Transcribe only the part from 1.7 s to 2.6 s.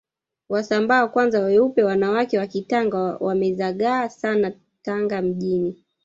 wanawake wa